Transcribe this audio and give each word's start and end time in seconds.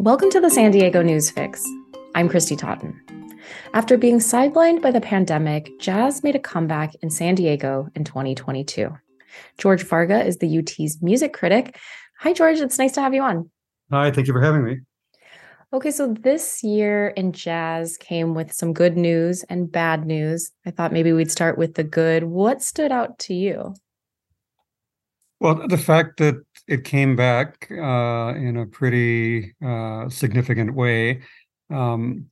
Welcome 0.00 0.30
to 0.30 0.40
the 0.40 0.48
San 0.48 0.70
Diego 0.70 1.02
News 1.02 1.30
Fix. 1.30 1.62
I'm 2.14 2.26
Christy 2.26 2.56
Totten. 2.56 2.98
After 3.74 3.98
being 3.98 4.18
sidelined 4.18 4.80
by 4.80 4.92
the 4.92 5.00
pandemic, 5.02 5.78
jazz 5.78 6.22
made 6.22 6.34
a 6.34 6.38
comeback 6.38 6.94
in 7.02 7.10
San 7.10 7.34
Diego 7.34 7.86
in 7.94 8.04
2022. 8.04 8.96
George 9.58 9.82
Varga 9.82 10.24
is 10.24 10.38
the 10.38 10.58
UT's 10.58 11.02
music 11.02 11.34
critic. 11.34 11.78
Hi, 12.20 12.32
George. 12.32 12.60
It's 12.60 12.78
nice 12.78 12.92
to 12.92 13.02
have 13.02 13.12
you 13.12 13.20
on. 13.20 13.50
Hi, 13.90 14.10
thank 14.10 14.26
you 14.26 14.32
for 14.32 14.40
having 14.40 14.64
me. 14.64 14.78
Okay, 15.70 15.90
so 15.90 16.14
this 16.14 16.64
year 16.64 17.08
in 17.08 17.32
jazz 17.32 17.98
came 17.98 18.32
with 18.32 18.54
some 18.54 18.72
good 18.72 18.96
news 18.96 19.42
and 19.50 19.70
bad 19.70 20.06
news. 20.06 20.50
I 20.64 20.70
thought 20.70 20.94
maybe 20.94 21.12
we'd 21.12 21.30
start 21.30 21.58
with 21.58 21.74
the 21.74 21.84
good. 21.84 22.24
What 22.24 22.62
stood 22.62 22.90
out 22.90 23.18
to 23.18 23.34
you? 23.34 23.74
Well, 25.40 25.68
the 25.68 25.76
fact 25.76 26.16
that 26.18 26.36
it 26.70 26.84
came 26.84 27.16
back 27.16 27.66
uh, 27.72 28.32
in 28.36 28.56
a 28.56 28.64
pretty 28.64 29.56
uh, 29.62 30.08
significant 30.08 30.72
way, 30.72 31.20
um, 31.68 32.26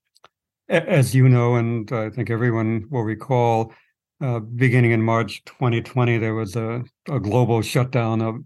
as 0.69 1.13
you 1.13 1.29
know, 1.29 1.57
and 1.57 1.91
I 1.93 2.09
think 2.11 2.31
everyone 2.31 2.87
will 2.89 3.03
recall, 3.03 3.73
uh, 4.21 4.39
beginning 4.39 4.93
in 4.93 5.03
March 5.03 5.43
2020, 5.45 6.19
there 6.19 6.35
was 6.35 6.55
a, 6.55 6.85
a 7.11 7.19
global 7.19 7.63
shutdown 7.63 8.23
of 8.23 8.37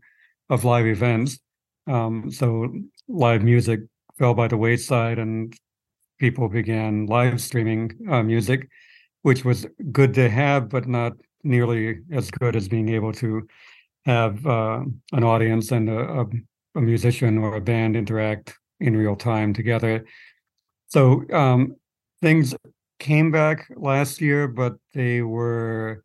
of 0.49 0.65
live 0.65 0.87
events. 0.87 1.39
Um, 1.87 2.31
so 2.31 2.73
live 3.09 3.43
music 3.43 3.81
fell 4.19 4.35
by 4.35 4.49
the 4.49 4.57
wayside, 4.57 5.19
and 5.19 5.55
people 6.19 6.49
began 6.49 7.05
live 7.05 7.39
streaming 7.39 7.93
uh, 8.11 8.23
music, 8.23 8.67
which 9.23 9.45
was 9.45 9.67
good 9.91 10.15
to 10.15 10.31
have, 10.31 10.71
but 10.71 10.89
not 10.89 11.13
nearly 11.45 11.99
as 12.13 12.31
good 12.31 12.57
as 12.57 12.67
being 12.69 12.89
able 12.89 13.13
to 13.13 13.47
have 14.05 14.45
uh, 14.47 14.81
an 15.13 15.25
audience 15.25 15.71
and 15.71 15.89
a, 15.89 16.27
a, 16.75 16.81
musician 16.81 17.39
or 17.39 17.55
a 17.57 17.61
band 17.61 17.97
interact 17.97 18.59
in 18.81 18.97
real 18.97 19.15
time 19.15 19.53
together. 19.53 20.05
So 20.89 21.25
um, 21.33 21.77
things 22.21 22.55
came 22.99 23.31
back 23.31 23.71
last 23.77 24.21
year, 24.21 24.49
but 24.49 24.75
they 24.95 25.23
were 25.23 26.03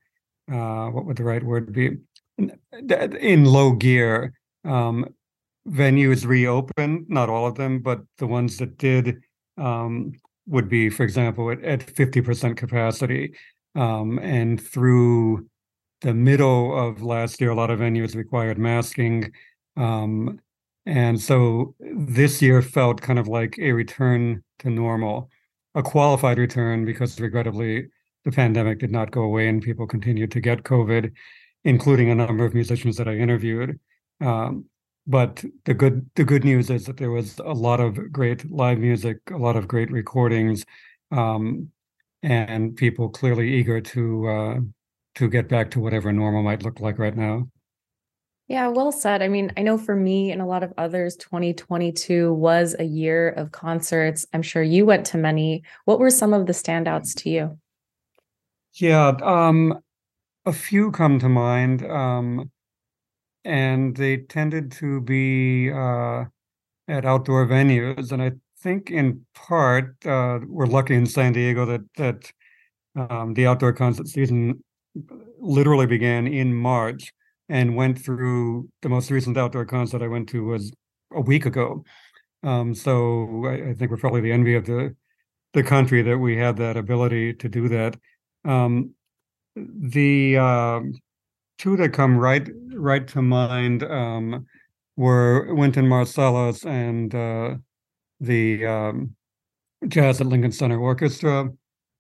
uh, 0.52 0.88
what 0.88 1.06
would 1.06 1.18
the 1.18 1.24
right 1.24 1.44
word 1.44 1.74
be? 1.74 1.98
In 2.38 3.46
low 3.46 3.72
gear. 3.74 4.34
Um, 4.64 5.06
venues 5.68 6.26
reopened, 6.26 7.06
not 7.10 7.30
all 7.30 7.46
of 7.48 7.56
them, 7.56 7.80
but 7.80 8.02
the 8.18 8.28
ones 8.28 8.58
that 8.58 8.78
did 8.78 9.22
um, 9.58 10.14
would 10.48 10.70
be, 10.70 10.90
for 10.90 11.04
example, 11.04 11.52
at, 11.52 11.64
at 11.64 11.86
50% 11.86 12.56
capacity. 12.56 13.34
Um, 13.76 14.18
and 14.20 14.62
through 14.62 15.48
the 16.02 16.14
middle 16.14 16.78
of 16.78 17.02
last 17.02 17.42
year, 17.42 17.52
a 17.52 17.56
lot 17.56 17.72
of 17.72 17.80
venues 17.80 18.16
required 18.16 18.58
masking. 18.58 19.32
Um, 19.76 20.40
and 20.86 21.20
so 21.20 21.76
this 21.80 22.42
year 22.42 22.62
felt 22.62 23.02
kind 23.02 23.20
of 23.20 23.28
like 23.28 23.58
a 23.60 23.72
return 23.72 24.44
to 24.60 24.70
normal, 24.70 25.30
a 25.76 25.84
qualified 25.84 26.38
return 26.38 26.86
because 26.86 27.20
regrettably 27.20 27.88
the 28.26 28.32
pandemic 28.32 28.80
did 28.80 28.92
not 28.92 29.12
go 29.12 29.24
away 29.24 29.48
and 29.48 29.62
people 29.62 29.88
continued 29.88 30.32
to 30.32 30.40
get 30.40 30.64
COVID, 30.64 31.12
including 31.64 32.10
a 32.10 32.16
number 32.16 32.46
of 32.46 32.54
musicians 32.54 32.98
that 32.98 33.08
I 33.08 33.16
interviewed. 33.16 33.80
Um, 34.22 34.66
but 35.08 35.44
the 35.66 35.74
good 35.74 36.10
the 36.16 36.26
good 36.26 36.44
news 36.44 36.70
is 36.70 36.86
that 36.86 36.98
there 36.98 37.12
was 37.12 37.40
a 37.40 37.54
lot 37.54 37.80
of 37.80 38.12
great 38.12 38.50
live 38.52 38.78
music, 38.78 39.18
a 39.32 39.38
lot 39.38 39.56
of 39.56 39.68
great 39.68 39.90
recordings, 39.90 40.66
um, 41.12 41.70
and 42.24 42.76
people 42.76 43.10
clearly 43.10 43.54
eager 43.54 43.80
to 43.80 44.28
uh, 44.28 44.60
to 45.18 45.28
get 45.28 45.50
back 45.50 45.72
to 45.72 45.80
whatever 45.80 46.12
normal 46.14 46.44
might 46.44 46.64
look 46.64 46.80
like 46.80 47.00
right 47.00 47.16
now. 47.16 47.50
Yeah, 48.48 48.68
well 48.68 48.92
said. 48.92 49.22
I 49.22 49.28
mean, 49.28 49.52
I 49.58 49.62
know 49.62 49.78
for 49.78 49.96
me 49.96 50.32
and 50.32 50.42
a 50.42 50.46
lot 50.46 50.64
of 50.64 50.74
others, 50.78 51.18
2022 51.18 52.34
was 52.34 52.76
a 52.80 52.84
year 52.84 53.30
of 53.30 53.52
concerts. 53.52 54.26
I'm 54.32 54.44
sure 54.44 54.64
you 54.64 54.86
went 54.86 55.08
to 55.08 55.18
many. 55.18 55.64
What 55.86 56.00
were 56.00 56.12
some 56.12 56.34
of 56.34 56.46
the 56.46 56.54
standouts 56.54 57.16
to 57.24 57.30
you? 57.30 57.58
Yeah, 58.76 59.18
um, 59.24 59.80
a 60.46 60.54
few 60.54 60.92
come 60.92 61.20
to 61.20 61.28
mind, 61.28 61.84
um, 61.90 62.52
and 63.44 63.98
they 63.98 64.18
tended 64.18 64.72
to 64.74 65.02
be 65.02 65.72
uh, 65.72 66.26
at 66.88 67.06
outdoor 67.06 67.48
venues. 67.48 68.12
And 68.12 68.22
I 68.22 68.34
think, 68.62 68.92
in 68.92 69.26
part, 69.34 70.06
uh, 70.06 70.40
we're 70.48 70.68
lucky 70.68 70.94
in 70.94 71.08
San 71.08 71.34
Diego 71.34 71.66
that 71.66 71.82
that 71.98 72.32
um, 72.96 73.34
the 73.34 73.48
outdoor 73.48 73.74
concert 73.74 74.08
season 74.08 74.64
literally 75.40 75.86
began 75.86 76.28
in 76.28 76.54
March 76.54 77.14
and 77.50 77.76
went 77.76 78.00
through 78.00 78.70
the 78.82 78.90
most 78.90 79.10
recent 79.10 79.38
outdoor 79.38 79.66
concert 79.66 80.02
I 80.02 80.08
went 80.08 80.30
to 80.30 80.46
was 80.46 80.72
a 81.12 81.22
week 81.22 81.46
ago. 81.46 81.84
Um, 82.44 82.76
so 82.76 83.46
I, 83.46 83.70
I, 83.70 83.74
think 83.74 83.90
we're 83.90 83.98
probably 83.98 84.22
the 84.22 84.32
envy 84.32 84.56
of 84.56 84.66
the 84.66 84.96
the 85.54 85.64
country 85.64 86.02
that 86.04 86.18
we 86.18 86.38
had 86.38 86.58
that 86.58 86.78
ability 86.78 87.34
to 87.34 87.50
do 87.50 87.68
that. 87.70 87.98
Um, 88.46 88.94
the 89.56 90.38
uh, 90.38 90.82
two 91.58 91.78
that 91.78 91.94
come 91.94 92.18
right 92.18 92.48
right 92.74 93.08
to 93.08 93.22
mind 93.22 93.84
um, 93.84 94.46
were 94.96 95.54
Wynton 95.54 95.86
Marsalis 95.86 96.66
and 96.66 97.14
uh, 97.16 97.56
the 98.20 98.66
um, 98.66 99.16
Jazz 99.88 100.22
at 100.22 100.28
Lincoln 100.28 100.52
Center 100.52 100.80
Orchestra. 100.80 101.50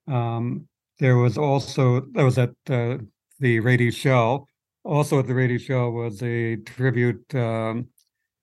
Um, 0.08 0.68
there 1.00 1.18
was 1.18 1.38
also 1.38 2.02
that 2.14 2.24
was 2.24 2.38
at 2.38 2.52
uh, 2.70 2.98
the 3.40 3.60
Rady 3.60 3.92
Shell. 3.92 4.48
Also 4.84 5.20
at 5.20 5.28
the 5.28 5.36
Rady 5.36 5.58
Shell 5.58 5.92
was 5.92 6.22
a 6.24 6.56
tribute 6.58 7.24
um, 7.36 7.88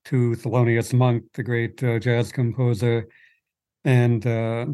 to 0.07 0.33
Thelonious 0.33 0.93
Monk, 0.93 1.25
the 1.33 1.43
great 1.43 1.83
uh, 1.83 1.99
jazz 1.99 2.31
composer 2.31 3.09
and 3.85 4.27
uh, 4.27 4.67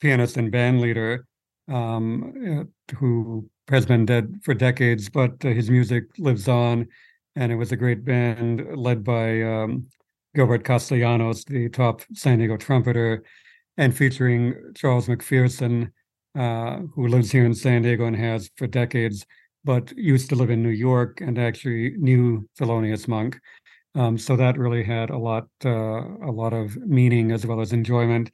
pianist 0.00 0.36
and 0.36 0.50
band 0.50 0.80
leader, 0.80 1.26
um, 1.68 2.68
uh, 2.90 2.94
who 2.96 3.48
has 3.68 3.86
been 3.86 4.04
dead 4.04 4.40
for 4.42 4.54
decades, 4.54 5.08
but 5.08 5.32
uh, 5.44 5.48
his 5.48 5.70
music 5.70 6.04
lives 6.18 6.48
on, 6.48 6.86
and 7.36 7.50
it 7.50 7.56
was 7.56 7.72
a 7.72 7.76
great 7.76 8.04
band 8.04 8.76
led 8.76 9.02
by 9.02 9.42
um, 9.42 9.86
Gilbert 10.34 10.64
Castellanos, 10.64 11.44
the 11.44 11.68
top 11.68 12.02
San 12.12 12.38
Diego 12.38 12.56
trumpeter, 12.56 13.24
and 13.76 13.96
featuring 13.96 14.54
Charles 14.74 15.06
McPherson 15.06 15.90
uh, 16.34 16.78
who 16.94 17.08
lives 17.08 17.30
here 17.30 17.44
in 17.44 17.54
San 17.54 17.82
Diego 17.82 18.06
and 18.06 18.16
has 18.16 18.50
for 18.56 18.66
decades, 18.66 19.24
but 19.64 19.96
used 19.96 20.28
to 20.30 20.36
live 20.36 20.50
in 20.50 20.62
New 20.62 20.70
York 20.70 21.20
and 21.20 21.38
actually 21.38 21.94
knew 21.96 22.48
Thelonious 22.58 23.08
Monk. 23.08 23.38
Um, 23.94 24.18
so 24.18 24.36
that 24.36 24.58
really 24.58 24.82
had 24.82 25.10
a 25.10 25.18
lot, 25.18 25.46
uh, 25.64 25.70
a 25.70 26.32
lot 26.32 26.52
of 26.52 26.76
meaning 26.76 27.30
as 27.30 27.46
well 27.46 27.60
as 27.60 27.72
enjoyment. 27.72 28.30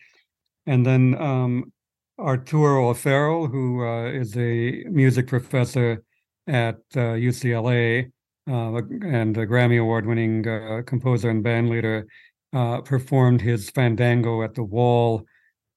And 0.67 0.85
then 0.87 1.21
um, 1.21 1.73
Arturo 2.19 2.89
O'Farrill, 2.89 3.47
who 3.47 3.85
uh, 3.85 4.11
is 4.11 4.37
a 4.37 4.85
music 4.89 5.27
professor 5.27 6.03
at 6.47 6.77
uh, 6.97 7.17
UCLA 7.17 8.11
uh, 8.49 8.77
and 9.07 9.37
a 9.37 9.47
Grammy 9.47 9.81
Award-winning 9.81 10.47
uh, 10.47 10.83
composer 10.87 11.31
and 11.31 11.45
bandleader, 11.45 12.05
uh, 12.53 12.81
performed 12.81 13.41
his 13.41 13.71
Fandango 13.71 14.43
at 14.43 14.55
the 14.55 14.65
Wall 14.65 15.25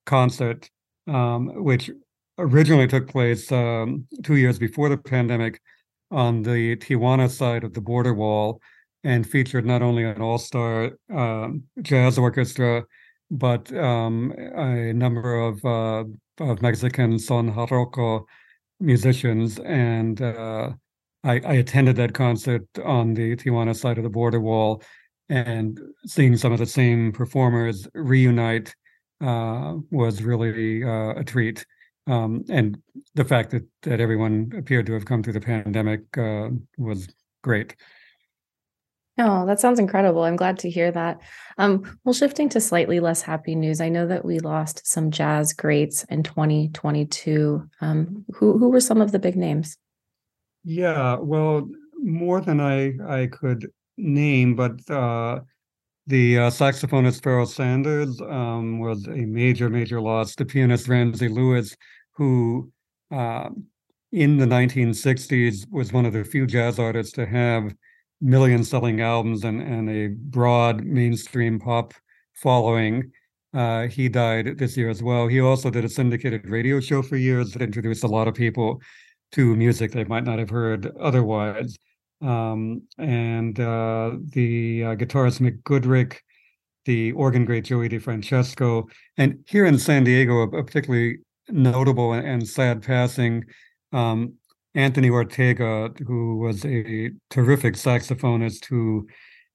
concert, 0.06 0.70
um, 1.08 1.64
which 1.64 1.92
originally 2.38 2.88
took 2.88 3.08
place 3.08 3.52
um, 3.52 4.08
two 4.24 4.36
years 4.36 4.60
before 4.60 4.90
the 4.90 4.98
pandemic 4.98 5.62
on 6.12 6.44
the 6.44 6.76
Tijuana 6.78 7.30
side 7.30 7.64
of 7.64 7.74
the 7.74 7.82
border 7.82 8.14
wall 8.14 8.62
and 9.04 9.28
featured 9.28 9.66
not 9.66 9.82
only 9.82 10.04
an 10.04 10.22
all-star 10.22 10.92
uh, 11.14 11.50
jazz 11.82 12.18
orchestra, 12.18 12.84
but 13.32 13.74
um, 13.76 14.34
a 14.38 14.94
number 14.94 15.40
of, 15.40 15.64
uh, 15.66 16.04
of 16.40 16.62
Mexican 16.62 17.20
son 17.20 17.52
jarocho 17.52 18.24
musicians. 18.80 19.60
And 19.60 20.22
uh, 20.22 20.72
I, 21.24 21.34
I, 21.34 21.54
attended 21.54 21.96
that 21.98 22.14
concert 22.14 22.66
on 22.84 23.14
the 23.14 23.36
Tijuana 23.36 23.76
side 23.76 23.98
of 23.98 24.04
the 24.04 24.10
border 24.10 24.40
wall 24.40 24.84
and 25.30 25.80
seeing 26.06 26.38
some 26.38 26.52
of 26.54 26.60
the 26.60 26.66
same 26.66 27.12
performers 27.12 27.88
reunite 27.94 28.74
uh, 29.22 29.76
was 29.90 30.22
really 30.22 30.84
uh, 30.84 31.14
a 31.16 31.24
treat 31.24 31.66
um, 32.08 32.44
and 32.50 32.82
the 33.16 33.26
fact 33.26 33.52
that 33.52 33.64
that 33.84 34.00
everyone 34.00 34.52
appeared 34.58 34.86
to 34.88 34.94
have 34.94 35.06
come 35.06 35.24
through 35.24 35.34
the 35.34 35.42
pandemic 35.42 36.02
uh, 36.18 36.50
was 36.78 37.08
great. 37.42 37.76
Oh, 39.20 39.46
that 39.46 39.60
sounds 39.60 39.78
incredible. 39.78 40.24
I'm 40.24 40.36
glad 40.36 40.58
to 40.60 40.70
hear 40.70 40.92
that. 40.92 41.22
Um, 41.60 42.00
well, 42.04 42.14
shifting 42.14 42.50
to 42.50 42.60
slightly 42.60 43.00
less 43.00 43.22
happy 43.22 43.54
news, 43.54 43.80
I 43.80 43.90
know 43.90 44.08
that 44.08 44.26
we 44.26 44.40
lost 44.40 44.88
some 44.88 45.12
jazz 45.12 45.54
greats 45.54 46.04
in 46.06 46.24
2022. 46.24 47.70
Um, 47.80 48.26
who 48.34 48.58
who 48.58 48.70
were 48.70 48.80
some 48.80 49.02
of 49.02 49.12
the 49.12 49.20
big 49.20 49.36
names? 49.36 49.78
Yeah, 50.64 51.18
well, 51.18 51.70
more 52.00 52.42
than 52.42 52.60
I 52.60 52.94
I 53.08 53.28
could 53.28 53.72
name, 53.98 54.56
but 54.56 54.90
uh, 54.90 55.42
the 56.08 56.38
uh, 56.38 56.50
saxophonist 56.50 57.24
Pharoah 57.24 57.48
Sanders 57.48 58.20
um, 58.22 58.80
was 58.80 59.08
a 59.08 59.26
major, 59.26 59.70
major 59.70 60.02
loss. 60.02 60.36
The 60.36 60.46
pianist 60.46 60.88
Ramsey 60.88 61.30
Lewis, 61.30 61.76
who 62.16 62.72
uh, 63.12 63.50
in 64.12 64.38
the 64.38 64.46
1960s 64.46 65.66
was 65.72 65.94
one 65.94 66.06
of 66.06 66.14
the 66.14 66.24
few 66.24 66.46
jazz 66.46 66.78
artists 66.78 67.14
to 67.14 67.26
have 67.26 67.74
million 68.22 68.64
selling 68.64 69.02
albums 69.02 69.44
and, 69.44 69.62
and 69.62 69.90
a 69.90 70.08
broad 70.08 70.84
mainstream 70.84 71.60
pop 71.60 71.94
following. 72.34 73.12
Uh, 73.54 73.88
he 73.88 74.10
died 74.10 74.58
this 74.58 74.76
year 74.76 74.90
as 74.90 75.04
well. 75.04 75.28
He 75.28 75.40
also 75.40 75.70
did 75.70 75.86
a 75.86 75.90
syndicated 75.90 76.50
radio 76.50 76.80
show 76.80 77.02
for 77.02 77.16
years 77.16 77.52
that 77.52 77.62
introduced 77.62 78.04
a 78.04 78.08
lot 78.08 78.28
of 78.28 78.34
people 78.34 78.82
to 79.34 79.56
music 79.56 79.92
they 79.92 80.04
might 80.06 80.24
not 80.24 80.40
have 80.40 80.50
heard 80.50 80.92
otherwise. 81.00 81.78
Um, 82.24 82.84
and 82.98 83.60
uh, 83.60 84.12
the 84.30 84.84
uh, 84.84 84.96
guitarist 84.96 85.42
Mick 85.42 85.62
Goodrick, 85.64 86.20
the 86.86 87.12
organ 87.14 87.46
great 87.46 87.66
Joey 87.66 87.90
DeFrancesco, 87.90 88.86
and 89.18 89.44
here 89.46 89.66
in 89.66 89.78
San 89.78 90.06
Diego, 90.06 90.38
a, 90.38 90.48
a 90.58 90.64
particularly 90.64 91.20
notable 91.50 92.14
and 92.14 92.48
sad 92.48 92.82
passing, 92.82 93.44
um, 93.92 94.34
Anthony 94.76 95.10
Ortega, 95.10 95.92
who 96.08 96.38
was 96.38 96.66
a 96.66 97.12
terrific 97.30 97.76
saxophonist 97.76 98.66
who, 98.66 99.08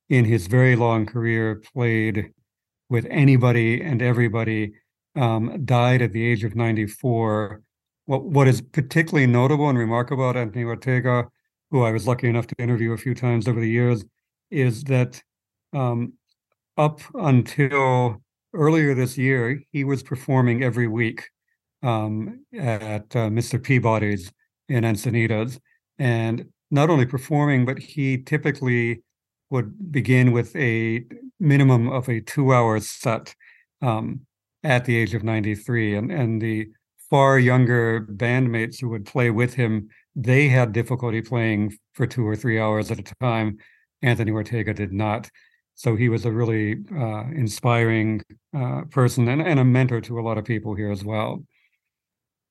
in 0.09 0.25
his 0.25 0.47
very 0.47 0.76
long 0.76 1.06
career, 1.06 1.62
played 1.75 2.31
with 2.88 3.06
anybody 3.11 3.82
and 3.82 4.00
everybody, 4.00 4.73
um, 5.17 5.65
died 5.65 6.03
at 6.03 6.12
the 6.12 6.25
age 6.25 6.44
of 6.44 6.55
94. 6.55 7.62
What, 8.05 8.25
what 8.25 8.47
is 8.47 8.61
particularly 8.61 9.26
notable 9.26 9.69
and 9.69 9.79
remarkable 9.79 10.29
about 10.29 10.41
Anthony 10.41 10.65
Ortega, 10.65 11.29
who 11.70 11.82
I 11.82 11.93
was 11.93 12.06
lucky 12.06 12.29
enough 12.29 12.47
to 12.49 12.55
interview 12.59 12.93
a 12.93 12.99
few 12.99 13.15
times 13.15 13.47
over 13.47 13.61
the 13.61 13.69
years, 13.69 14.05
is 14.50 14.85
that 14.85 15.23
um, 15.73 16.15
up 16.76 17.00
until 17.15 18.23
earlier 18.55 18.94
this 18.94 19.19
year, 19.19 19.62
he 19.73 19.85
was 19.85 20.03
performing 20.03 20.62
every 20.62 20.88
week 20.88 21.29
um, 21.82 22.44
at 22.59 23.05
uh, 23.15 23.29
Mr. 23.29 23.62
Peabody's 23.62 24.32
in 24.69 24.85
Encinitas, 24.85 25.59
and 25.99 26.47
not 26.70 26.91
only 26.91 27.06
performing, 27.06 27.65
but 27.65 27.79
he 27.79 28.19
typically 28.19 29.03
would 29.50 29.93
begin 29.93 30.32
with 30.32 30.55
a 30.56 31.05
minimum 31.41 31.88
of 31.88 32.09
a 32.09 32.20
two-hour 32.20 32.81
set 32.81 33.35
um, 33.81 34.20
at 34.65 34.85
the 34.85 34.97
age 34.97 35.15
of 35.15 35.23
93, 35.23 35.94
and 35.97 36.12
and 36.12 36.43
the 36.43 36.69
far 37.11 37.38
younger 37.38 38.03
bandmates 38.03 38.81
who 38.81 38.88
would 38.91 39.06
play 39.06 39.31
with 39.31 39.55
him, 39.55 39.88
they 40.19 40.49
had 40.49 40.73
difficulty 40.73 41.23
playing 41.23 41.79
for 41.93 42.05
two 42.05 42.26
or 42.26 42.35
three 42.35 42.59
hours 42.59 42.91
at 42.91 42.99
a 42.99 43.15
time. 43.20 43.59
Anthony 44.03 44.32
Ortega 44.32 44.75
did 44.75 44.93
not. 44.93 45.31
So 45.75 45.94
he 45.94 46.09
was 46.09 46.25
a 46.25 46.32
really 46.32 46.79
uh, 46.93 47.25
inspiring 47.31 48.23
uh, 48.56 48.82
person 48.91 49.29
and, 49.29 49.41
and 49.41 49.61
a 49.61 49.65
mentor 49.65 50.00
to 50.03 50.19
a 50.19 50.23
lot 50.23 50.37
of 50.37 50.44
people 50.44 50.75
here 50.75 50.91
as 50.91 51.05
well. 51.05 51.44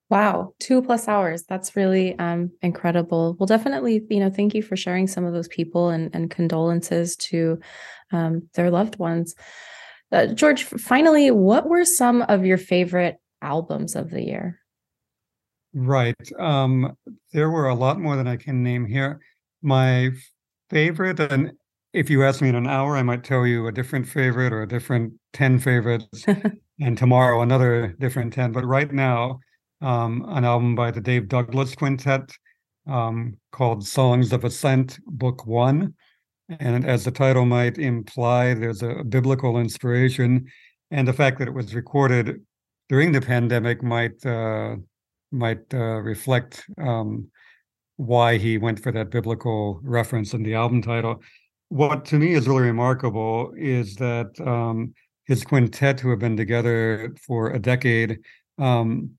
Wow, 0.10 0.54
two 0.60 0.82
plus 0.82 1.10
hours. 1.10 1.44
That's 1.44 1.76
really 1.76 2.18
um, 2.18 2.52
incredible. 2.62 3.36
Well, 3.38 3.48
definitely, 3.48 4.02
you 4.10 4.22
know, 4.22 4.30
thank 4.30 4.56
you 4.56 4.62
for 4.62 4.78
sharing 4.78 5.06
some 5.06 5.26
of 5.26 5.34
those 5.34 5.50
people 5.50 5.90
and, 5.90 6.10
and 6.16 6.32
condolences 6.32 7.18
to 7.18 7.60
um, 8.14 8.48
their 8.54 8.72
loved 8.72 8.98
ones. 8.98 9.36
Uh, 10.14 10.28
George, 10.28 10.64
finally, 10.64 11.30
what 11.32 11.68
were 11.68 11.84
some 11.84 12.22
of 12.22 12.46
your 12.46 12.58
favorite 12.58 13.18
albums 13.42 13.98
of 13.98 14.10
the 14.10 14.24
year? 14.24 14.58
Right. 15.80 16.16
Um, 16.40 16.98
there 17.34 17.52
were 17.52 17.68
a 17.68 17.76
lot 17.76 18.00
more 18.00 18.16
than 18.16 18.28
I 18.28 18.36
can 18.36 18.64
name 18.64 18.84
here. 18.84 19.20
My 19.62 20.10
favorite, 20.72 21.20
and 21.20 21.52
if 21.94 22.10
you 22.10 22.24
ask 22.24 22.42
me 22.42 22.50
in 22.50 22.56
an 22.56 22.66
hour, 22.66 22.98
I 22.98 23.04
might 23.04 23.24
tell 23.24 23.46
you 23.46 23.68
a 23.68 23.72
different 23.72 24.08
favorite 24.08 24.52
or 24.52 24.64
a 24.64 24.68
different 24.68 25.14
10 25.34 25.60
favorites, 25.60 26.26
and 26.82 26.98
tomorrow 26.98 27.44
another 27.44 27.96
different 28.00 28.34
10. 28.34 28.54
But 28.54 28.66
right 28.66 28.92
now, 28.92 29.40
um, 29.80 30.26
an 30.30 30.46
album 30.46 30.74
by 30.74 30.90
the 30.90 31.00
Dave 31.00 31.28
Douglas 31.28 31.76
Quintet 31.76 32.32
um, 32.88 33.38
called 33.52 33.86
Songs 33.86 34.34
of 34.34 34.46
Ascent, 34.46 34.98
Book 35.06 35.46
One. 35.46 35.94
And 36.60 36.88
as 36.88 37.04
the 37.04 37.12
title 37.12 37.46
might 37.46 37.78
imply, 37.78 38.56
there's 38.56 38.82
a 38.82 39.04
biblical 39.04 39.60
inspiration. 39.60 40.48
And 40.90 41.08
the 41.08 41.14
fact 41.14 41.38
that 41.38 41.48
it 41.48 41.54
was 41.54 41.76
recorded 41.76 42.44
during 42.90 43.12
the 43.12 43.22
pandemic 43.22 43.84
might 43.84 44.26
uh, 44.26 44.78
might 45.32 45.74
uh, 45.74 46.02
reflect 46.02 46.66
um, 46.78 47.28
why 47.98 48.38
he 48.38 48.58
went 48.58 48.82
for 48.82 48.92
that 48.92 49.10
biblical 49.10 49.80
reference 49.84 50.34
in 50.34 50.44
the 50.44 50.54
album 50.54 50.82
title. 50.82 51.22
What 51.70 52.06
to 52.06 52.16
me 52.16 52.34
is 52.34 52.48
really 52.48 52.64
remarkable 52.64 53.52
is 53.58 53.96
that 53.96 54.40
um, 54.46 54.94
his 55.26 55.44
quintet, 55.44 56.00
who 56.00 56.10
have 56.10 56.20
been 56.20 56.38
together 56.38 57.14
for 57.22 57.52
a 57.52 57.60
decade, 57.60 58.20
um, 58.58 59.12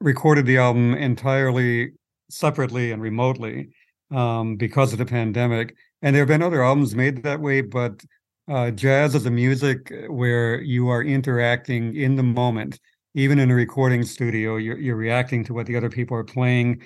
recorded 0.00 0.46
the 0.46 0.58
album 0.58 0.94
entirely 0.94 1.92
separately 2.30 2.92
and 2.92 3.02
remotely 3.02 3.70
um, 4.10 4.56
because 4.56 4.92
of 4.92 4.98
the 4.98 5.06
pandemic. 5.06 5.74
And 6.02 6.14
there 6.14 6.20
have 6.22 6.28
been 6.28 6.42
other 6.42 6.62
albums 6.62 6.94
made 6.94 7.22
that 7.22 7.40
way, 7.40 7.62
but 7.62 8.04
uh, 8.48 8.70
jazz 8.70 9.14
is 9.14 9.26
a 9.26 9.30
music 9.30 9.92
where 10.08 10.60
you 10.60 10.88
are 10.88 11.02
interacting 11.02 11.96
in 11.96 12.16
the 12.16 12.22
moment. 12.22 12.78
Even 13.14 13.38
in 13.38 13.50
a 13.50 13.54
recording 13.54 14.04
studio, 14.04 14.56
you're, 14.56 14.78
you're 14.78 14.96
reacting 14.96 15.44
to 15.44 15.54
what 15.54 15.66
the 15.66 15.76
other 15.76 15.90
people 15.90 16.16
are 16.16 16.24
playing. 16.24 16.82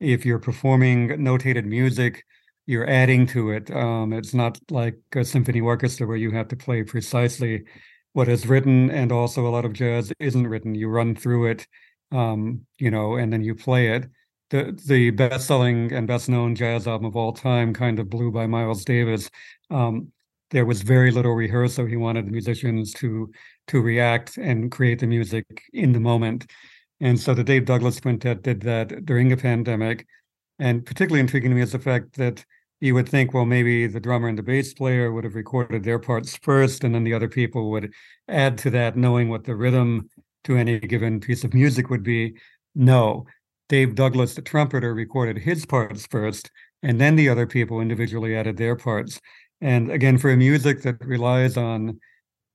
If 0.00 0.24
you're 0.24 0.38
performing 0.38 1.08
notated 1.10 1.64
music, 1.64 2.24
you're 2.66 2.88
adding 2.88 3.26
to 3.28 3.50
it. 3.50 3.70
Um, 3.70 4.12
it's 4.12 4.34
not 4.34 4.58
like 4.70 4.98
a 5.14 5.24
symphony 5.24 5.60
orchestra 5.60 6.06
where 6.06 6.16
you 6.16 6.30
have 6.32 6.48
to 6.48 6.56
play 6.56 6.82
precisely 6.82 7.64
what 8.12 8.28
is 8.28 8.46
written, 8.46 8.90
and 8.90 9.12
also 9.12 9.46
a 9.46 9.50
lot 9.50 9.64
of 9.64 9.72
jazz 9.72 10.12
isn't 10.18 10.46
written. 10.46 10.74
You 10.74 10.88
run 10.88 11.14
through 11.14 11.50
it 11.50 11.66
um, 12.12 12.66
you 12.78 12.90
know, 12.90 13.16
and 13.16 13.32
then 13.32 13.42
you 13.42 13.54
play 13.54 13.88
it. 13.88 14.08
The 14.50 14.78
the 14.86 15.10
best 15.10 15.46
selling 15.46 15.92
and 15.92 16.06
best 16.06 16.28
known 16.28 16.54
jazz 16.54 16.86
album 16.86 17.06
of 17.06 17.16
all 17.16 17.32
time, 17.32 17.74
kind 17.74 17.98
of 17.98 18.08
Blue 18.08 18.30
by 18.30 18.46
Miles 18.46 18.84
Davis. 18.84 19.30
Um, 19.70 20.12
there 20.50 20.64
was 20.64 20.82
very 20.82 21.10
little 21.10 21.34
rehearsal. 21.34 21.86
He 21.86 21.96
wanted 21.96 22.26
the 22.26 22.32
musicians 22.32 22.92
to 22.94 23.30
to 23.68 23.80
react 23.80 24.38
and 24.38 24.70
create 24.70 24.98
the 25.00 25.06
music 25.06 25.44
in 25.72 25.92
the 25.92 26.00
moment. 26.00 26.46
And 27.00 27.18
so 27.20 27.34
the 27.34 27.44
Dave 27.44 27.66
Douglas 27.66 28.00
Quintet 28.00 28.42
did 28.42 28.60
that 28.62 29.04
during 29.04 29.28
the 29.28 29.36
pandemic. 29.36 30.06
And 30.58 30.84
particularly 30.84 31.20
intriguing 31.20 31.50
to 31.50 31.56
me 31.56 31.62
is 31.62 31.72
the 31.72 31.78
fact 31.78 32.16
that 32.16 32.44
you 32.80 32.94
would 32.94 33.08
think, 33.08 33.34
well, 33.34 33.44
maybe 33.44 33.86
the 33.86 34.00
drummer 34.00 34.28
and 34.28 34.38
the 34.38 34.42
bass 34.42 34.72
player 34.72 35.12
would 35.12 35.24
have 35.24 35.34
recorded 35.34 35.82
their 35.82 35.98
parts 35.98 36.36
first, 36.42 36.84
and 36.84 36.94
then 36.94 37.04
the 37.04 37.14
other 37.14 37.28
people 37.28 37.70
would 37.70 37.92
add 38.28 38.56
to 38.58 38.70
that, 38.70 38.96
knowing 38.96 39.28
what 39.28 39.44
the 39.44 39.56
rhythm 39.56 40.08
to 40.44 40.56
any 40.56 40.78
given 40.78 41.20
piece 41.20 41.44
of 41.44 41.54
music 41.54 41.90
would 41.90 42.02
be 42.02 42.34
no. 42.74 43.26
Dave 43.68 43.94
Douglas, 43.94 44.34
the 44.34 44.42
trumpeter, 44.42 44.94
recorded 44.94 45.38
his 45.38 45.66
parts 45.66 46.06
first, 46.06 46.50
and 46.82 47.00
then 47.00 47.16
the 47.16 47.28
other 47.28 47.46
people 47.46 47.80
individually 47.80 48.36
added 48.36 48.56
their 48.56 48.76
parts. 48.76 49.20
And 49.60 49.90
again, 49.90 50.18
for 50.18 50.30
a 50.30 50.36
music 50.36 50.82
that 50.82 51.04
relies 51.04 51.56
on 51.56 51.98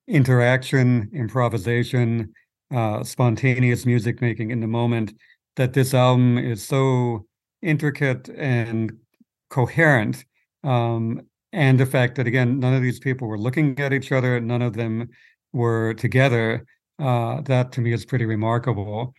interaction, 0.07 1.10
improvisation, 1.13 2.33
uh, 2.74 3.03
spontaneous 3.03 3.86
music 3.86 4.22
making 4.22 4.51
in 4.51 4.60
the 4.60 4.67
moment, 4.67 5.13
that 5.55 5.74
this 5.74 5.93
album 5.93 6.38
is 6.38 6.65
so 6.65 7.25
intricate 7.62 8.29
and 8.29 8.91
coherent. 9.50 10.25
Um, 10.63 11.22
and 11.51 11.79
the 11.79 11.86
fact 11.86 12.15
that, 12.15 12.25
again, 12.25 12.60
none 12.60 12.74
of 12.74 12.81
these 12.81 13.00
people 13.00 13.27
were 13.27 13.38
looking 13.38 13.79
at 13.79 13.93
each 13.93 14.12
other, 14.12 14.39
none 14.39 14.62
of 14.62 14.74
them 14.74 15.10
were 15.51 15.93
together. 15.93 16.65
Uh, 17.00 17.41
that 17.41 17.72
to 17.74 17.81
me 17.81 17.93
is 17.93 18.05
pretty 18.05 18.25
remarkable. 18.25 19.13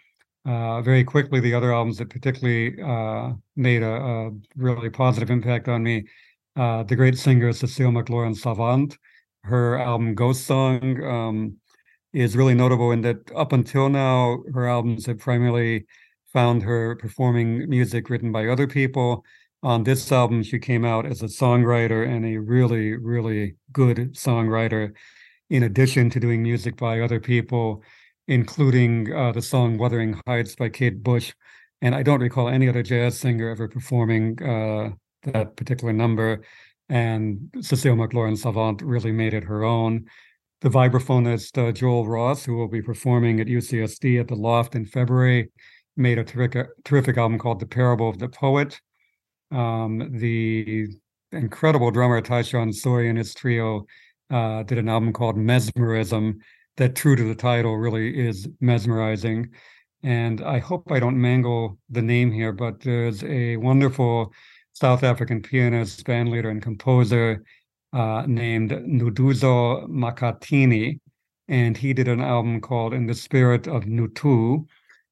Uh, 0.46 0.82
very 0.82 1.04
quickly, 1.04 1.40
the 1.40 1.54
other 1.54 1.72
albums 1.72 1.98
that 1.98 2.10
particularly 2.10 2.80
uh, 2.82 3.32
made 3.56 3.82
a, 3.82 3.94
a, 3.94 4.30
really 4.56 4.90
positive 4.90 5.30
impact 5.30 5.68
on 5.68 5.82
me, 5.82 6.04
uh, 6.56 6.82
the 6.84 6.96
great 6.96 7.18
singer 7.18 7.52
Cecile 7.52 7.90
McLorin 7.90 8.36
Salvant, 8.36 8.96
her 9.42 9.78
album 9.78 10.14
Ghost 10.14 10.46
Song 10.46 11.02
um, 11.04 11.56
is 12.12 12.36
really 12.36 12.54
notable 12.54 12.92
in 12.92 13.02
that 13.02 13.18
up 13.34 13.52
until 13.52 13.88
now, 13.88 14.38
her 14.52 14.68
albums 14.68 15.06
have 15.06 15.18
primarily 15.18 15.86
found 16.32 16.62
her 16.62 16.96
performing 16.96 17.68
music 17.68 18.08
written 18.08 18.32
by 18.32 18.46
other 18.48 18.66
people. 18.66 19.24
On 19.62 19.82
this 19.82 20.12
album, 20.12 20.42
she 20.42 20.58
came 20.58 20.84
out 20.84 21.06
as 21.06 21.22
a 21.22 21.26
songwriter 21.26 22.06
and 22.06 22.24
a 22.24 22.36
really, 22.36 22.96
really 22.96 23.56
good 23.72 24.14
songwriter 24.14 24.92
in 25.50 25.62
addition 25.62 26.10
to 26.10 26.20
doing 26.20 26.42
music 26.42 26.76
by 26.76 27.00
other 27.00 27.20
people, 27.20 27.82
including 28.28 29.12
uh, 29.12 29.32
the 29.32 29.42
song 29.42 29.78
Wuthering 29.78 30.20
Heights 30.26 30.54
by 30.54 30.68
Kate 30.68 31.02
Bush. 31.02 31.32
And 31.80 31.94
I 31.94 32.02
don't 32.02 32.20
recall 32.20 32.48
any 32.48 32.68
other 32.68 32.82
jazz 32.82 33.18
singer 33.18 33.50
ever 33.50 33.68
performing 33.68 34.42
uh, 34.42 34.90
that 35.24 35.56
particular 35.56 35.92
number. 35.92 36.42
And 36.88 37.50
Cecile 37.60 37.96
McLorin 37.96 38.36
Salvant 38.36 38.82
really 38.82 39.12
made 39.12 39.34
it 39.34 39.44
her 39.44 39.64
own. 39.64 40.04
The 40.60 40.70
vibraphonist 40.70 41.58
uh, 41.58 41.72
Joel 41.72 42.06
Ross, 42.06 42.44
who 42.44 42.56
will 42.56 42.68
be 42.68 42.82
performing 42.82 43.40
at 43.40 43.46
UCSD 43.46 44.20
at 44.20 44.28
the 44.28 44.34
Loft 44.34 44.74
in 44.74 44.86
February, 44.86 45.50
made 45.96 46.18
a 46.18 46.24
terrific, 46.24 46.68
terrific 46.84 47.16
album 47.16 47.38
called 47.38 47.60
The 47.60 47.66
Parable 47.66 48.08
of 48.08 48.18
the 48.18 48.28
Poet. 48.28 48.80
Um, 49.50 50.10
the 50.12 50.88
incredible 51.32 51.90
drummer 51.90 52.20
Tyshawn 52.20 52.74
Sorey 52.74 53.08
and 53.08 53.18
his 53.18 53.34
trio 53.34 53.86
uh, 54.30 54.62
did 54.62 54.78
an 54.78 54.88
album 54.88 55.12
called 55.12 55.36
Mesmerism 55.36 56.38
that, 56.76 56.96
true 56.96 57.14
to 57.16 57.24
the 57.24 57.34
title, 57.34 57.76
really 57.76 58.26
is 58.26 58.48
mesmerizing. 58.60 59.50
And 60.02 60.42
I 60.42 60.58
hope 60.58 60.90
I 60.90 60.98
don't 60.98 61.20
mangle 61.20 61.78
the 61.88 62.02
name 62.02 62.30
here, 62.32 62.52
but 62.52 62.80
there's 62.80 63.22
a 63.24 63.56
wonderful 63.56 64.32
South 64.74 65.02
African 65.02 65.40
pianist, 65.40 66.04
bandleader, 66.04 66.50
and 66.50 66.60
composer 66.60 67.44
uh, 67.92 68.24
named 68.26 68.70
Nduduzo 68.70 69.88
Makhathini. 69.88 70.98
and 71.48 71.76
he 71.76 71.92
did 71.92 72.08
an 72.08 72.20
album 72.20 72.60
called 72.60 72.92
In 72.92 73.06
the 73.06 73.14
Spirit 73.14 73.68
of 73.68 73.84
Ntu. 73.84 74.66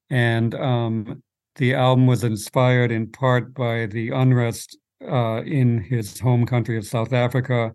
And 0.09 0.53
um, 0.55 1.23
the 1.55 1.73
album 1.75 2.07
was 2.07 2.23
inspired 2.23 2.91
in 2.91 3.09
part 3.09 3.53
by 3.53 3.85
the 3.85 4.09
unrest 4.09 4.77
uh, 5.01 5.41
in 5.43 5.79
his 5.79 6.19
home 6.19 6.45
country 6.45 6.77
of 6.77 6.85
South 6.85 7.13
Africa 7.13 7.73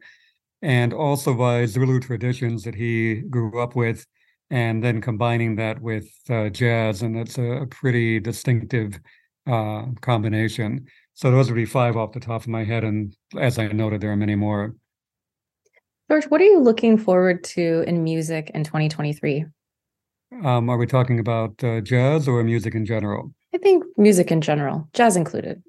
and 0.60 0.92
also 0.92 1.34
by 1.34 1.66
Zulu 1.66 2.00
traditions 2.00 2.64
that 2.64 2.74
he 2.74 3.22
grew 3.30 3.60
up 3.62 3.76
with, 3.76 4.04
and 4.50 4.82
then 4.82 5.00
combining 5.00 5.56
that 5.56 5.80
with 5.80 6.08
uh, 6.28 6.48
jazz. 6.48 7.02
And 7.02 7.16
it's 7.16 7.38
a, 7.38 7.62
a 7.62 7.66
pretty 7.66 8.18
distinctive 8.20 8.98
uh, 9.46 9.84
combination. 10.00 10.86
So 11.18 11.32
those 11.32 11.50
would 11.50 11.56
be 11.56 11.64
five 11.64 11.96
off 11.96 12.12
the 12.12 12.20
top 12.20 12.42
of 12.42 12.46
my 12.46 12.62
head. 12.62 12.84
And 12.84 13.12
as 13.36 13.58
I 13.58 13.66
noted, 13.66 14.00
there 14.00 14.12
are 14.12 14.16
many 14.16 14.36
more. 14.36 14.76
George, 16.08 16.26
what 16.26 16.40
are 16.40 16.44
you 16.44 16.60
looking 16.60 16.96
forward 16.96 17.42
to 17.42 17.82
in 17.88 18.04
music 18.04 18.52
in 18.54 18.62
2023? 18.62 19.44
Um, 20.44 20.70
are 20.70 20.76
we 20.76 20.86
talking 20.86 21.18
about 21.18 21.52
uh, 21.64 21.80
jazz 21.80 22.28
or 22.28 22.44
music 22.44 22.76
in 22.76 22.86
general? 22.86 23.34
I 23.52 23.58
think 23.58 23.82
music 23.96 24.30
in 24.30 24.40
general, 24.40 24.88
jazz 24.92 25.16
included. 25.16 25.60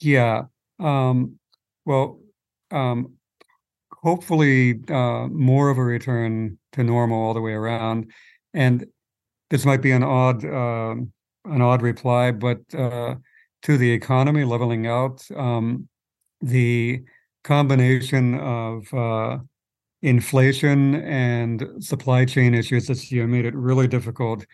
Yeah. 0.00 0.44
Um, 0.80 1.38
well, 1.84 2.20
um, 2.70 3.12
hopefully 3.92 4.80
uh, 4.88 5.28
more 5.28 5.68
of 5.68 5.76
a 5.76 5.84
return 5.84 6.56
to 6.72 6.82
normal 6.82 7.22
all 7.22 7.34
the 7.34 7.42
way 7.42 7.52
around. 7.52 8.10
And 8.54 8.86
this 9.50 9.66
might 9.66 9.82
be 9.82 9.90
an 9.90 10.02
odd 10.02 10.46
uh, 10.46 10.94
an 11.44 11.60
odd 11.60 11.82
reply, 11.82 12.30
but 12.30 12.60
uh, 12.74 13.16
to 13.62 13.76
the 13.76 13.90
economy 13.90 14.44
leveling 14.44 14.86
out, 14.86 15.26
um, 15.36 15.88
the 16.40 17.02
combination 17.44 18.34
of 18.38 18.92
uh, 18.94 19.38
inflation 20.02 20.96
and 20.96 21.66
supply 21.80 22.24
chain 22.24 22.54
issues 22.54 22.86
this 22.86 23.10
year 23.10 23.26
made 23.26 23.44
it 23.44 23.54
really 23.54 23.88
difficult 23.88 24.44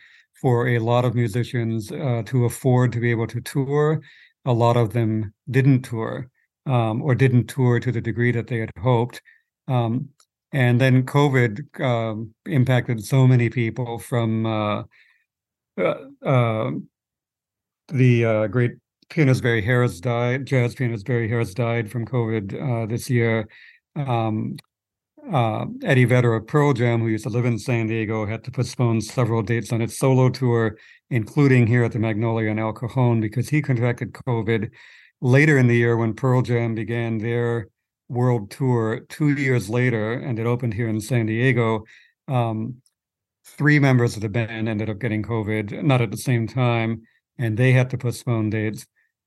for 0.41 0.69
a 0.69 0.79
lot 0.79 1.05
of 1.05 1.15
musicians 1.15 1.93
uh, 1.93 2.23
to 2.27 2.45
afford 2.45 2.93
to 2.93 3.01
be 3.01 3.11
able 3.11 3.27
to 3.27 3.41
tour. 3.41 4.01
A 4.45 4.53
lot 4.53 4.77
of 4.77 4.93
them 4.93 5.33
didn't 5.51 5.83
tour 5.83 6.29
um, 6.67 7.03
or 7.03 7.15
didn't 7.15 7.47
tour 7.47 7.81
to 7.81 7.93
the 7.93 8.01
degree 8.01 8.33
that 8.33 8.47
they 8.47 8.59
had 8.59 8.71
hoped. 8.79 9.23
Um, 9.69 10.09
and 10.53 10.81
then 10.81 11.05
COVID 11.05 11.81
uh, 11.81 12.25
impacted 12.47 13.05
so 13.05 13.27
many 13.27 13.51
people 13.51 13.99
from 13.99 14.47
uh, 14.47 14.83
uh, 15.77 15.95
um, 16.25 16.89
the 17.89 18.25
uh, 18.25 18.47
great 18.47 18.73
pianist 19.15 19.45
Barry 19.45 19.63
Harris 19.63 20.01
died, 20.01 20.45
jazz 20.45 20.75
pianist 20.75 21.07
Barry 21.07 21.29
Harris 21.29 21.55
died 21.55 21.89
from 21.89 22.05
COVID 22.05 22.83
uh, 22.83 22.87
this 22.87 23.09
year. 23.09 23.49
Um, 23.95 24.57
uh, 25.33 25.67
Eddie 25.85 26.05
Vedder 26.05 26.35
of 26.35 26.49
Pearl 26.49 26.73
Jam, 26.73 27.01
who 27.01 27.07
used 27.07 27.23
to 27.23 27.31
live 27.31 27.45
in 27.45 27.57
San 27.57 27.87
Diego, 27.87 28.27
had 28.27 28.43
to 28.43 28.51
postpone 28.51 29.01
several 29.01 29.41
dates 29.41 29.73
on 29.73 29.81
its 29.81 29.97
solo 29.97 30.31
tour, 30.31 30.77
including 31.11 31.69
here 31.69 31.85
at 31.85 31.93
the 31.93 31.99
Magnolia 32.01 32.51
in 32.51 32.59
El 32.59 32.73
Cajon, 32.73 33.21
because 33.21 33.49
he 33.49 33.63
contracted 33.63 34.13
COVID. 34.13 34.71
Later 35.21 35.59
in 35.59 35.69
the 35.69 35.77
year, 35.77 35.97
when 35.97 36.15
Pearl 36.15 36.43
Jam 36.43 36.75
began 36.75 37.19
their 37.19 37.69
world 38.09 38.51
tour 38.51 39.07
two 39.09 39.31
years 39.31 39.71
later, 39.71 40.15
and 40.15 40.41
it 40.41 40.47
opened 40.47 40.75
here 40.75 40.89
in 40.89 41.01
San 41.01 41.27
Diego, 41.27 41.85
um, 42.27 42.83
three 43.47 43.79
members 43.79 44.17
of 44.17 44.23
the 44.23 44.29
band 44.29 44.69
ended 44.69 44.91
up 44.91 44.99
getting 44.99 45.23
COVID, 45.23 45.85
not 45.85 46.01
at 46.01 46.11
the 46.11 46.17
same 46.17 46.49
time, 46.49 47.03
and 47.39 47.57
they 47.57 47.71
had 47.71 47.91
to 47.91 47.97
postpone 47.97 48.51
dates. 48.51 48.85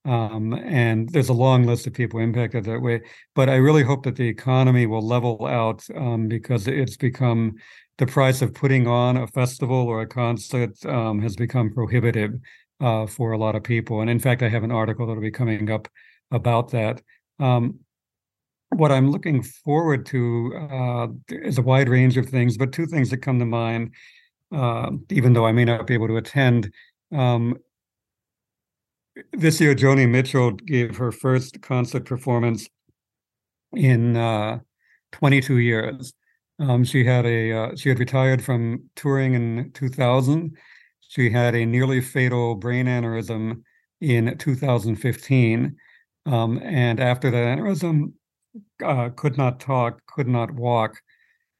Um, 0.07 0.53
and 0.53 1.09
there's 1.09 1.27
a 1.27 1.33
long 1.33 1.65
list 1.65 1.85
of 1.85 1.93
people 1.93 2.21
impacted 2.21 2.63
that 2.63 2.81
way. 2.81 3.01
But 3.35 3.49
I 3.49 3.55
really 3.55 3.83
hope 3.83 4.03
that 4.03 4.15
the 4.15 4.27
economy 4.27 4.85
will 4.85 5.05
level 5.05 5.45
out 5.45 5.85
um, 5.95 6.29
because 6.29 6.65
it's 6.67 6.95
become 6.95 7.55
the 7.97 8.07
price 8.07 8.41
of 8.41 8.53
putting 8.53 8.87
on 8.87 9.17
a 9.17 9.27
festival 9.27 9.75
or 9.75 10.01
a 10.01 10.07
concert 10.07 10.73
um, 10.85 11.21
has 11.21 11.35
become 11.35 11.73
prohibitive 11.73 12.35
uh, 12.79 13.05
for 13.05 13.33
a 13.33 13.37
lot 13.37 13.55
of 13.55 13.63
people. 13.63 13.99
And 13.99 14.09
in 14.09 14.19
fact, 14.19 14.43
I 14.43 14.49
have 14.49 14.63
an 14.63 14.71
article 14.71 15.07
that'll 15.07 15.21
be 15.21 15.31
coming 15.31 15.69
up 15.69 15.89
about 16.31 16.71
that. 16.71 17.01
Um, 17.39 17.79
what 18.69 18.91
I'm 18.91 19.11
looking 19.11 19.43
forward 19.43 20.05
to 20.07 20.67
uh, 20.71 21.07
is 21.29 21.57
a 21.57 21.61
wide 21.61 21.89
range 21.89 22.17
of 22.17 22.27
things, 22.27 22.57
but 22.57 22.71
two 22.71 22.85
things 22.85 23.09
that 23.09 23.17
come 23.17 23.39
to 23.39 23.45
mind, 23.45 23.93
uh, 24.53 24.91
even 25.09 25.33
though 25.33 25.45
I 25.45 25.51
may 25.51 25.65
not 25.65 25.87
be 25.87 25.93
able 25.93 26.07
to 26.07 26.17
attend. 26.17 26.71
Um, 27.11 27.57
this 29.33 29.59
year, 29.59 29.75
Joni 29.75 30.09
Mitchell 30.09 30.51
gave 30.51 30.97
her 30.97 31.11
first 31.11 31.61
concert 31.61 32.05
performance 32.05 32.67
in 33.73 34.15
uh, 34.15 34.59
22 35.13 35.57
years. 35.57 36.13
Um, 36.59 36.83
she 36.83 37.05
had 37.05 37.25
a 37.25 37.51
uh, 37.51 37.75
she 37.75 37.89
had 37.89 37.99
retired 37.99 38.43
from 38.43 38.89
touring 38.95 39.35
in 39.35 39.71
2000. 39.73 40.57
She 41.01 41.29
had 41.29 41.55
a 41.55 41.65
nearly 41.65 42.01
fatal 42.01 42.55
brain 42.55 42.87
aneurysm 42.87 43.61
in 44.01 44.37
2015, 44.37 45.75
um, 46.25 46.59
and 46.63 46.99
after 46.99 47.29
that 47.31 47.57
aneurysm, 47.57 48.13
uh, 48.83 49.09
could 49.15 49.37
not 49.37 49.59
talk, 49.59 50.01
could 50.07 50.27
not 50.27 50.51
walk. 50.51 50.99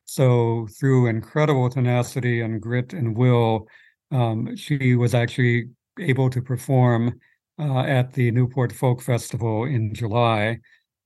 So 0.05 0.67
through 0.79 1.07
incredible 1.07 1.69
tenacity 1.69 2.41
and 2.41 2.61
grit 2.61 2.93
and 2.93 3.15
will, 3.15 3.67
um, 4.11 4.55
she 4.55 4.95
was 4.95 5.13
actually 5.13 5.69
able 5.99 6.29
to 6.29 6.41
perform 6.41 7.19
uh, 7.59 7.79
at 7.79 8.13
the 8.13 8.31
Newport 8.31 8.71
Folk 8.71 9.01
Festival 9.01 9.65
in 9.65 9.93
July, 9.93 10.59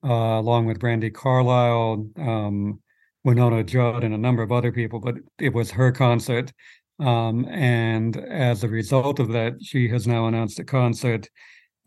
uh, 0.03 0.39
along 0.39 0.65
with 0.65 0.79
Brandi 0.79 1.13
Carlile, 1.13 2.08
um, 2.17 2.79
Wynonna 3.25 3.65
Judd, 3.65 4.03
and 4.03 4.13
a 4.13 4.17
number 4.17 4.43
of 4.43 4.51
other 4.51 4.72
people. 4.72 5.00
But 5.00 5.15
it 5.39 5.53
was 5.53 5.72
her 5.72 5.91
concert. 5.91 6.51
Um, 7.00 7.46
and 7.50 8.17
as 8.17 8.63
a 8.63 8.67
result 8.67 9.20
of 9.20 9.29
that, 9.29 9.53
she 9.62 9.88
has 9.89 10.05
now 10.05 10.27
announced 10.27 10.60
a 10.60 10.63
concert 10.63 11.27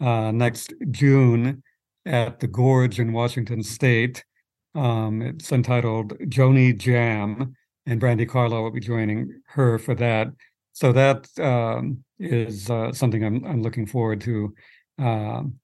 uh, 0.01 0.33
next 0.33 0.73
June 0.91 1.63
at 2.05 2.41
the 2.41 2.49
Gorge 2.49 2.99
in 2.99 3.13
Washington 3.13 3.63
State. 3.63 4.25
Um, 4.75 5.23
it's 5.23 5.53
entitled 5.53 6.19
Joni 6.29 6.77
Jam, 6.77 7.55
and 7.87 8.01
Brandi 8.01 8.29
Carlile 8.29 8.65
will 8.65 8.71
be 8.71 8.81
joining 8.81 9.41
her 9.49 9.79
for 9.79 9.95
that. 9.95 10.29
So 10.75 10.93
that 10.93 11.29
um, 11.39 12.05
is 12.19 12.69
uh, 12.69 12.93
something 12.93 13.25
I'm, 13.25 13.45
I'm 13.45 13.63
looking 13.63 13.87
forward 13.87 14.21
to. 14.23 14.53
Um, 14.99 15.55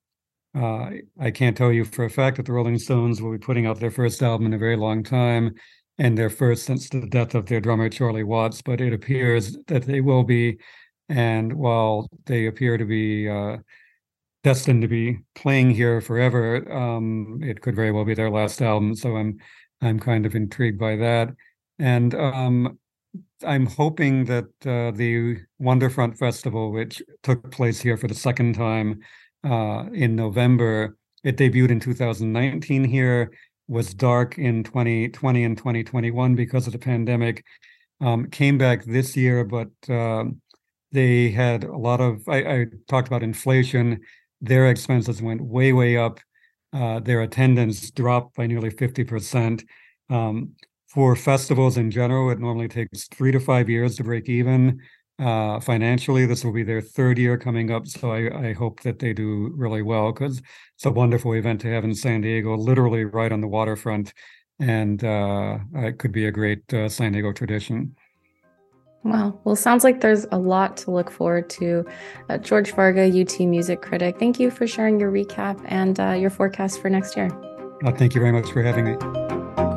uh, 0.57 0.91
I 1.19 1.33
can't 1.33 1.57
tell 1.57 1.73
you 1.73 1.85
for 1.85 2.05
a 2.05 2.11
fact 2.11 2.37
that 2.37 2.47
the 2.47 2.53
Rolling 2.53 2.79
Stones 2.79 3.21
will 3.21 3.33
be 3.33 3.39
putting 3.39 3.67
out 3.67 3.81
their 3.81 3.91
first 3.91 4.23
album 4.23 4.47
in 4.47 4.55
a 4.55 4.59
very 4.59 4.77
long 4.77 5.03
time, 5.03 5.55
and 5.99 6.17
their 6.17 6.31
first 6.31 6.65
since 6.65 6.89
the 6.89 7.07
death 7.09 7.35
of 7.35 7.47
their 7.47 7.61
drummer 7.61 7.89
Charlie 7.89 8.23
Watts. 8.23 8.63
But 8.63 8.81
it 8.81 8.93
appears 8.93 9.59
that 9.67 9.83
they 9.83 10.01
will 10.01 10.23
be, 10.23 10.59
and 11.09 11.55
while 11.55 12.09
they 12.27 12.47
appear 12.47 12.79
to 12.79 12.85
be 12.85 13.29
uh, 13.29 13.59
destined 14.45 14.83
to 14.83 14.89
be 14.89 15.19
playing 15.35 15.73
here 15.73 16.01
forever, 16.01 16.73
um, 16.73 17.41
it 17.43 17.61
could 17.61 17.75
very 17.75 17.91
well 17.91 18.05
be 18.05 18.15
their 18.15 18.31
last 18.31 18.63
album. 18.63 18.95
So 18.95 19.17
I'm 19.17 19.39
I'm 19.83 19.99
kind 19.99 20.25
of 20.25 20.37
intrigued 20.37 20.79
by 20.79 20.95
that, 20.97 21.31
and 21.81 22.15
um, 22.15 22.79
I'm 23.45 23.67
hoping 23.67 24.25
that 24.27 24.45
uh, 24.67 24.97
the 24.97 25.39
Wonderfront 25.61 26.19
Festival, 26.19 26.73
which 26.73 27.03
took 27.23 27.51
place 27.51 27.81
here 27.81 27.97
for 27.97 28.07
the 28.07 28.15
second 28.15 28.55
time 28.55 29.01
uh, 29.45 29.87
in 29.93 30.15
November, 30.15 30.97
it 31.25 31.37
debuted 31.37 31.71
in 31.71 31.81
2019 31.81 32.85
here, 32.85 33.33
was 33.69 33.95
dark 33.95 34.39
in 34.39 34.63
2020 34.65 35.45
and 35.45 35.57
2021 35.57 36.35
because 36.35 36.67
of 36.67 36.73
the 36.73 36.79
pandemic. 36.79 37.45
Um, 38.01 38.29
came 38.31 38.59
back 38.59 38.85
this 38.85 39.17
year, 39.17 39.45
but 39.45 39.71
uh, 39.89 40.25
they 40.93 41.31
had 41.31 41.65
a 41.65 41.77
lot 41.77 42.01
of. 42.01 42.29
I, 42.29 42.39
I, 42.39 42.67
talked 42.89 43.09
about 43.09 43.23
inflation. 43.23 44.01
Their 44.41 44.69
expenses 44.69 45.21
went 45.23 45.41
way, 45.43 45.73
way 45.73 45.97
up. 45.97 46.19
Uh, 46.73 47.01
their 47.01 47.23
attendance 47.23 47.91
dropped 47.91 48.37
by 48.37 48.47
nearly 48.47 48.71
50%. 48.71 49.65
Um, 50.09 50.53
for 50.91 51.15
festivals 51.15 51.77
in 51.77 51.91
general, 51.91 52.31
it 52.31 52.41
normally 52.41 52.67
takes 52.67 53.07
three 53.09 53.31
to 53.31 53.39
five 53.39 53.71
years 53.71 53.97
to 53.97 54.05
break 54.05 54.29
even 54.29 54.81
uh, 55.21 55.61
financially. 55.61 56.27
This 56.27 56.45
will 56.45 56.53
be 56.53 56.65
their 56.65 56.81
third 56.81 57.17
year 57.17 57.39
coming 57.39 57.71
up, 57.71 57.87
so 57.87 58.11
I, 58.11 58.49
I 58.49 58.53
hope 58.55 58.81
that 58.81 58.99
they 58.99 59.13
do 59.13 59.53
really 59.55 59.83
well 59.83 60.13
because 60.13 60.43
it's 60.75 60.87
a 60.87 60.91
wonderful 60.91 61.33
event 61.35 61.61
to 61.61 61.73
have 61.73 61.85
in 61.85 61.95
San 61.95 62.23
Diego, 62.23 62.57
literally 62.57 63.05
right 63.05 63.31
on 63.31 63.41
the 63.41 63.47
waterfront, 63.47 64.13
and 64.59 65.05
uh, 65.05 65.59
it 65.75 65.99
could 65.99 66.11
be 66.11 66.27
a 66.27 66.33
great 66.33 66.73
uh, 66.75 66.89
San 66.89 67.13
Diego 67.13 67.33
tradition. 67.33 67.95
Wow. 69.05 69.39
Well, 69.45 69.57
sounds 69.57 69.85
like 69.85 70.01
there's 70.01 70.27
a 70.33 70.39
lot 70.39 70.77
to 70.79 70.91
look 70.91 71.11
forward 71.11 71.49
to. 71.51 71.87
Uh, 72.29 72.37
George 72.37 72.73
Varga, 72.73 73.07
UT 73.09 73.41
music 73.41 73.81
critic, 73.81 74.19
thank 74.19 74.41
you 74.41 74.51
for 74.51 74.67
sharing 74.67 74.99
your 74.99 75.11
recap 75.11 75.65
and 75.69 76.01
uh, 76.01 76.11
your 76.11 76.31
forecast 76.31 76.83
for 76.83 76.91
next 76.91 77.17
year. 77.17 77.31
Uh, 77.85 77.93
thank 77.93 78.15
you 78.15 78.21
very 78.21 78.33
much 78.33 78.51
for 78.51 78.63
having 78.63 78.85
me. 78.85 79.70